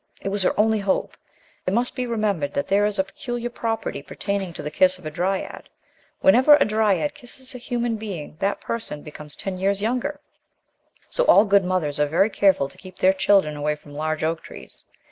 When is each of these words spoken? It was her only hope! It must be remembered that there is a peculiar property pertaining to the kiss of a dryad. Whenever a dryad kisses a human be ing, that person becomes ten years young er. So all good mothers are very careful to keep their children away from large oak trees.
It 0.19 0.29
was 0.29 0.41
her 0.41 0.59
only 0.59 0.79
hope! 0.79 1.15
It 1.67 1.75
must 1.75 1.95
be 1.95 2.07
remembered 2.07 2.55
that 2.55 2.67
there 2.67 2.87
is 2.87 2.97
a 2.97 3.03
peculiar 3.03 3.51
property 3.51 4.01
pertaining 4.01 4.51
to 4.53 4.63
the 4.63 4.71
kiss 4.71 4.97
of 4.97 5.05
a 5.05 5.11
dryad. 5.11 5.69
Whenever 6.21 6.55
a 6.55 6.65
dryad 6.65 7.13
kisses 7.13 7.53
a 7.53 7.59
human 7.59 7.97
be 7.97 8.17
ing, 8.17 8.37
that 8.39 8.59
person 8.61 9.03
becomes 9.03 9.35
ten 9.35 9.59
years 9.59 9.79
young 9.79 10.03
er. 10.03 10.19
So 11.11 11.23
all 11.25 11.45
good 11.45 11.63
mothers 11.63 11.99
are 11.99 12.07
very 12.07 12.31
careful 12.31 12.67
to 12.67 12.79
keep 12.79 12.97
their 12.97 13.13
children 13.13 13.55
away 13.55 13.75
from 13.75 13.93
large 13.93 14.23
oak 14.23 14.41
trees. 14.41 14.85